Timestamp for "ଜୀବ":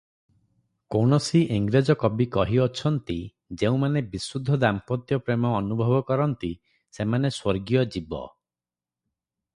7.97-8.25